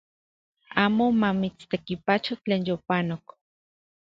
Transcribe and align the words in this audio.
Amo 0.83 1.05
mamitstekipacho 1.21 2.33
tlen 2.43 2.61
yopanok 2.69 3.25